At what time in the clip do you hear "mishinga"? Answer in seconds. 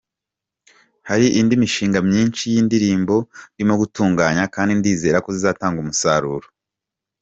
1.61-1.99